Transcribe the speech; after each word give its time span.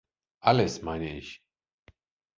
Alles, 0.39 0.81
meine 0.81 1.15
ich! 1.19 1.43